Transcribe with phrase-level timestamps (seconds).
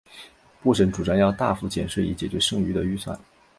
[0.63, 3.15] 布什主张要大幅减税以解决剩余的预算。